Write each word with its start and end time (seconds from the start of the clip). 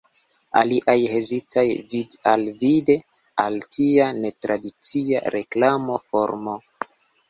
Aliaj 0.61 0.95
hezitas 1.11 1.69
vid-al-vide 1.91 2.97
al 3.47 3.63
tia 3.79 4.11
netradicia 4.25 5.27
reklamo-formo. 5.41 6.63